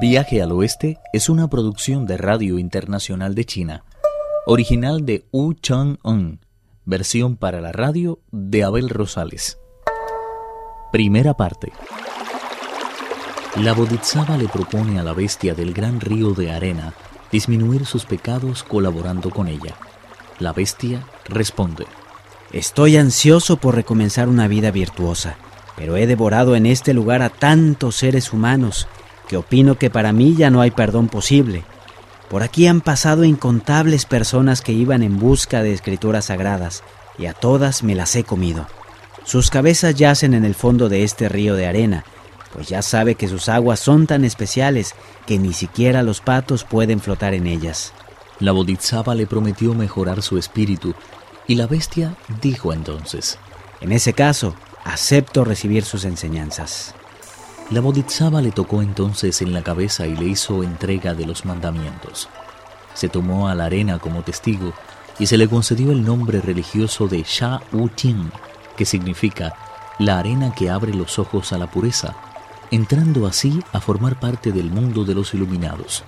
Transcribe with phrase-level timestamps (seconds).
[0.00, 3.84] Viaje al Oeste es una producción de Radio Internacional de China,
[4.44, 6.40] original de Wu Chang-un,
[6.84, 9.58] versión para la radio de Abel Rosales.
[10.90, 11.70] Primera parte.
[13.56, 16.92] La Bodhisattva le propone a la bestia del gran río de arena
[17.30, 19.76] disminuir sus pecados colaborando con ella.
[20.40, 21.86] La bestia responde.
[22.52, 25.36] Estoy ansioso por recomenzar una vida virtuosa,
[25.76, 28.88] pero he devorado en este lugar a tantos seres humanos
[29.36, 31.64] opino que para mí ya no hay perdón posible.
[32.28, 36.82] Por aquí han pasado incontables personas que iban en busca de escrituras sagradas,
[37.18, 38.66] y a todas me las he comido.
[39.24, 42.04] Sus cabezas yacen en el fondo de este río de arena,
[42.52, 44.94] pues ya sabe que sus aguas son tan especiales
[45.26, 47.92] que ni siquiera los patos pueden flotar en ellas.
[48.38, 50.94] La Bodhisattva le prometió mejorar su espíritu,
[51.46, 53.38] y la bestia dijo entonces,
[53.80, 56.94] En ese caso, acepto recibir sus enseñanzas.
[57.70, 62.28] La Bodhisattva le tocó entonces en la cabeza y le hizo entrega de los mandamientos.
[62.92, 64.74] Se tomó a la arena como testigo
[65.18, 68.30] y se le concedió el nombre religioso de Sha Wu Tien,
[68.76, 69.54] que significa
[69.98, 72.14] la arena que abre los ojos a la pureza,
[72.70, 76.04] entrando así a formar parte del mundo de los iluminados.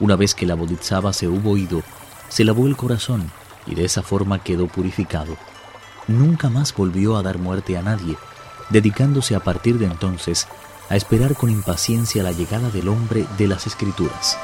[0.00, 1.82] Una vez que la Bodhisattva se hubo ido,
[2.30, 3.30] se lavó el corazón
[3.66, 5.36] y de esa forma quedó purificado.
[6.08, 8.16] Nunca más volvió a dar muerte a nadie,
[8.70, 10.48] dedicándose a partir de entonces
[10.88, 14.38] a esperar con impaciencia la llegada del hombre de las escrituras.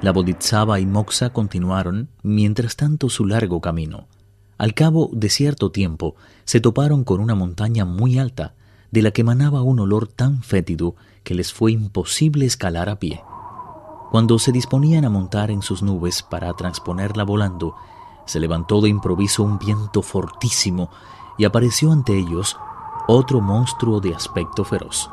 [0.00, 4.06] La Bodhisattva y Moxa continuaron, mientras tanto, su largo camino.
[4.56, 8.54] Al cabo de cierto tiempo, se toparon con una montaña muy alta,
[8.90, 13.22] de la que emanaba un olor tan fétido que les fue imposible escalar a pie.
[14.10, 17.74] Cuando se disponían a montar en sus nubes para transponerla volando,
[18.28, 20.90] se levantó de improviso un viento fortísimo
[21.38, 22.58] y apareció ante ellos
[23.06, 25.10] otro monstruo de aspecto feroz.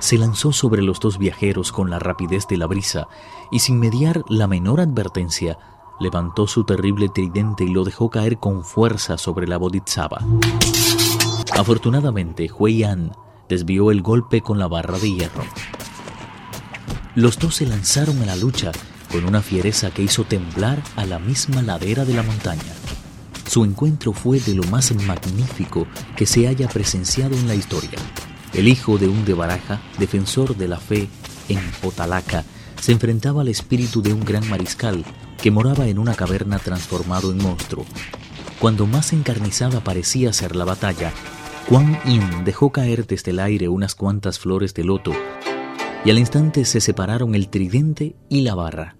[0.00, 3.08] Se lanzó sobre los dos viajeros con la rapidez de la brisa
[3.50, 5.58] y sin mediar la menor advertencia,
[5.98, 10.18] levantó su terrible tridente y lo dejó caer con fuerza sobre la Bodhisattva.
[11.58, 13.12] Afortunadamente, Hui An
[13.48, 15.44] desvió el golpe con la barra de hierro.
[17.14, 18.72] Los dos se lanzaron a la lucha
[19.12, 22.72] con una fiereza que hizo temblar a la misma ladera de la montaña.
[23.46, 25.86] Su encuentro fue de lo más magnífico
[26.16, 27.98] que se haya presenciado en la historia.
[28.54, 31.08] El hijo de un de Baraja, defensor de la fe
[31.48, 32.44] en Potalaca,
[32.80, 35.04] se enfrentaba al espíritu de un gran mariscal
[35.40, 37.84] que moraba en una caverna transformado en monstruo.
[38.58, 41.12] Cuando más encarnizada parecía ser la batalla,
[41.68, 45.12] Quan Yin dejó caer desde el aire unas cuantas flores de loto
[46.04, 48.96] y al instante se separaron el tridente y la barra.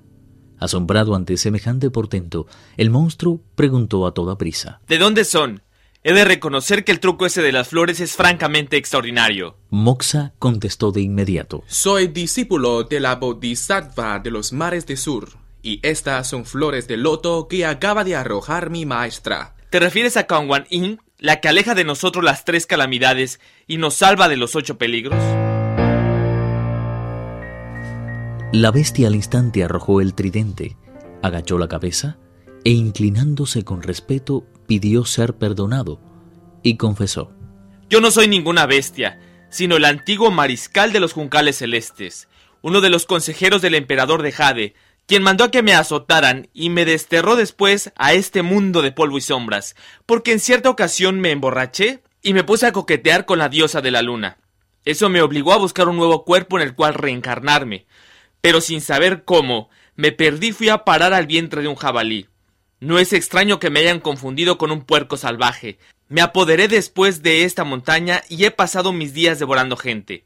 [0.63, 2.47] Asombrado ante semejante portento,
[2.77, 4.81] el monstruo preguntó a toda prisa.
[4.87, 5.61] ¿De dónde son?
[6.05, 9.57] He de reconocer que el truco ese de las flores es francamente extraordinario.
[9.71, 11.65] Moxa contestó de inmediato.
[11.67, 15.31] Soy discípulo de la Bodhisattva de los mares de sur,
[15.63, 19.57] y estas son flores de loto que acaba de arrojar mi maestra.
[19.71, 23.95] ¿Te refieres a Kangwan Yin, la que aleja de nosotros las tres calamidades y nos
[23.95, 25.19] salva de los ocho peligros?
[28.53, 30.77] La bestia al instante arrojó el tridente,
[31.23, 32.19] agachó la cabeza
[32.67, 36.03] e inclinándose con respeto pidió ser perdonado
[36.63, 37.33] y confesó.
[37.89, 39.19] Yo no soy ninguna bestia,
[39.49, 42.29] sino el antiguo mariscal de los juncales celestes,
[42.61, 44.75] uno de los consejeros del emperador de Jade,
[45.07, 49.17] quien mandó a que me azotaran y me desterró después a este mundo de polvo
[49.17, 53.49] y sombras, porque en cierta ocasión me emborraché y me puse a coquetear con la
[53.49, 54.37] diosa de la luna.
[54.85, 57.87] Eso me obligó a buscar un nuevo cuerpo en el cual reencarnarme,
[58.43, 62.27] pero sin saber cómo, me perdí fui a parar al vientre de un jabalí.
[62.81, 65.79] No es extraño que me hayan confundido con un puerco salvaje.
[66.09, 70.25] Me apoderé después de esta montaña y he pasado mis días devorando gente.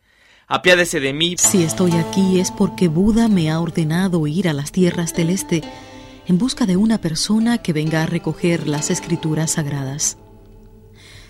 [0.49, 1.35] Apiádese de mí.
[1.37, 5.63] Si estoy aquí es porque Buda me ha ordenado ir a las tierras del este
[6.27, 10.17] en busca de una persona que venga a recoger las escrituras sagradas.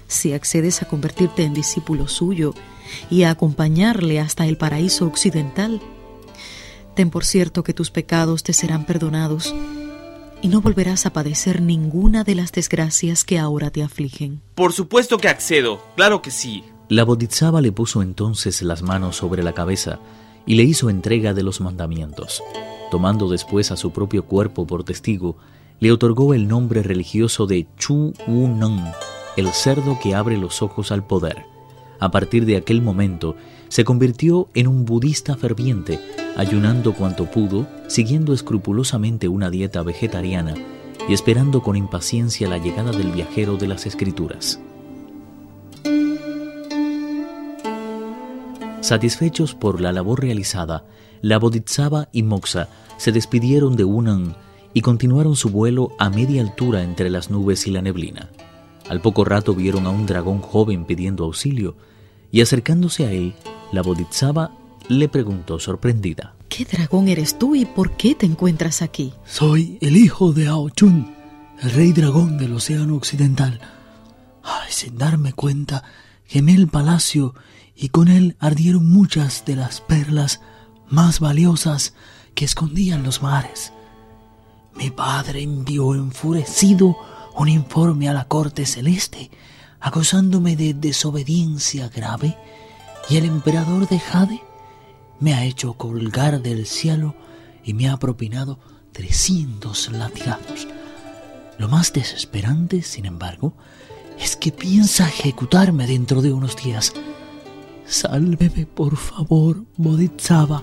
[0.06, 2.54] Si accedes a convertirte en discípulo suyo
[3.10, 5.80] y a acompañarle hasta el paraíso occidental,
[6.96, 9.54] Ten por cierto que tus pecados te serán perdonados
[10.40, 14.40] y no volverás a padecer ninguna de las desgracias que ahora te afligen.
[14.54, 16.64] Por supuesto que accedo, claro que sí.
[16.88, 19.98] La Bodhisattva le puso entonces las manos sobre la cabeza
[20.46, 22.42] y le hizo entrega de los mandamientos.
[22.90, 25.36] Tomando después a su propio cuerpo por testigo,
[25.80, 28.58] le otorgó el nombre religioso de Chu Wu
[29.36, 31.44] el cerdo que abre los ojos al poder.
[31.98, 33.36] A partir de aquel momento,
[33.68, 36.00] se convirtió en un budista ferviente,
[36.36, 40.54] ayunando cuanto pudo, siguiendo escrupulosamente una dieta vegetariana
[41.08, 44.60] y esperando con impaciencia la llegada del viajero de las escrituras.
[48.80, 50.84] Satisfechos por la labor realizada,
[51.20, 54.36] la Bodhisattva y Moxa se despidieron de Unan
[54.74, 58.30] y continuaron su vuelo a media altura entre las nubes y la neblina.
[58.88, 61.76] Al poco rato vieron a un dragón joven pidiendo auxilio,
[62.30, 63.34] y acercándose a él,
[63.72, 64.52] la Bodhisattva
[64.88, 66.34] le preguntó sorprendida.
[66.48, 69.12] ¿Qué dragón eres tú y por qué te encuentras aquí?
[69.24, 71.14] Soy el hijo de Aochun,
[71.60, 73.60] el rey dragón del Océano Occidental.
[74.44, 75.82] Ay, sin darme cuenta,
[76.28, 77.34] quemé el palacio
[77.74, 80.40] y con él ardieron muchas de las perlas
[80.88, 81.94] más valiosas
[82.34, 83.72] que escondían los mares.
[84.76, 86.96] Mi padre envió enfurecido
[87.36, 89.30] un informe a la corte celeste
[89.80, 92.36] acusándome de desobediencia grave
[93.08, 94.42] y el emperador de Jade
[95.20, 97.14] me ha hecho colgar del cielo
[97.62, 98.58] y me ha propinado
[98.92, 100.66] trescientos latigazos.
[101.58, 103.54] Lo más desesperante, sin embargo,
[104.18, 106.92] es que piensa ejecutarme dentro de unos días.
[107.86, 110.62] Sálveme, por favor, Bodhisattva.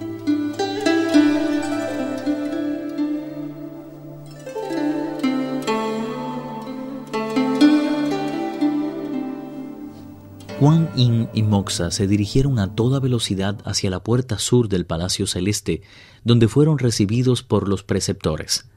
[10.63, 15.27] Juan Yin y Moxa se dirigieron a toda velocidad hacia la puerta sur del Palacio
[15.27, 15.81] Celeste,
[16.23, 18.69] donde fueron recibidos por los preceptores.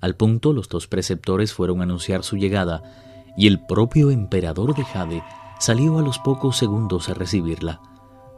[0.00, 2.82] Al punto, los dos preceptores fueron a anunciar su llegada,
[3.36, 5.22] y el propio emperador de Jade
[5.60, 7.82] salió a los pocos segundos a recibirla.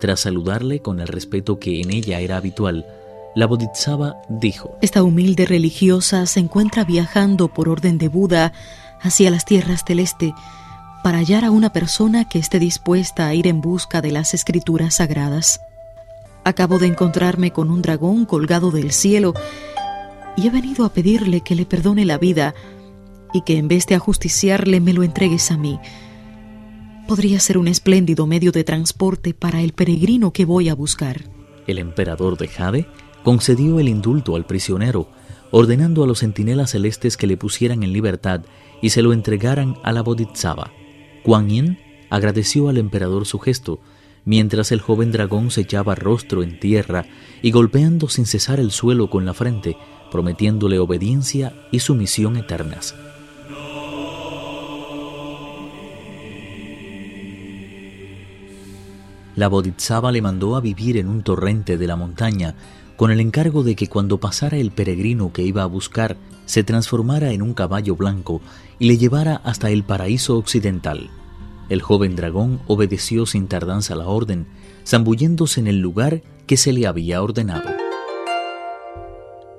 [0.01, 2.87] Tras saludarle con el respeto que en ella era habitual,
[3.37, 8.53] la Bodhisattva dijo: Esta humilde religiosa se encuentra viajando por orden de Buda
[9.01, 10.35] hacia las tierras del este
[11.07, 14.97] para hallar a una persona que esté dispuesta a ir en busca de las escrituras
[14.97, 15.61] sagradas.
[16.43, 19.33] Acabo de encontrarme con un dragón colgado del cielo
[20.37, 22.57] y he venido a pedirle que le perdone la vida
[23.33, 25.79] y que en vez de ajusticiarle me lo entregues a mí.
[27.07, 31.21] Podría ser un espléndido medio de transporte para el peregrino que voy a buscar.
[31.69, 32.89] El emperador de Jade
[33.23, 35.09] concedió el indulto al prisionero,
[35.53, 38.41] ordenando a los centinelas celestes que le pusieran en libertad
[38.83, 40.73] y se lo entregaran a la Bodhisattva.
[41.27, 41.77] Kuan Yin
[42.09, 43.81] agradeció al emperador su gesto,
[44.25, 47.05] mientras el joven dragón se echaba rostro en tierra
[47.43, 49.77] y golpeando sin cesar el suelo con la frente,
[50.13, 52.95] prometiéndole obediencia y sumisión eternas.
[59.35, 62.55] La Bodhisattva le mandó a vivir en un torrente de la montaña,
[62.97, 66.17] con el encargo de que cuando pasara el peregrino que iba a buscar,
[66.47, 68.41] se transformara en un caballo blanco
[68.79, 71.11] y le llevara hasta el paraíso occidental.
[71.69, 74.47] El joven dragón obedeció sin tardanza la orden,
[74.87, 77.69] zambulléndose en el lugar que se le había ordenado.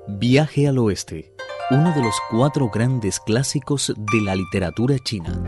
[0.08, 1.32] Viaje al oeste,
[1.70, 5.44] uno de los cuatro grandes clásicos de la literatura china.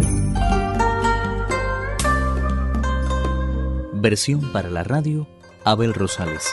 [3.94, 5.26] Versión para la radio,
[5.64, 6.44] Abel Rosales.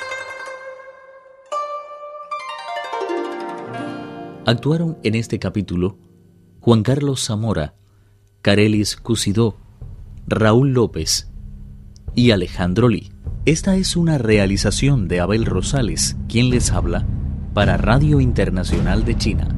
[4.48, 5.98] Actuaron en este capítulo
[6.62, 7.74] Juan Carlos Zamora,
[8.42, 9.58] Carelis Cusidó,
[10.26, 11.30] Raúl López
[12.16, 13.12] y Alejandro Lee.
[13.44, 17.06] Esta es una realización de Abel Rosales, quien les habla
[17.54, 19.57] para Radio Internacional de China.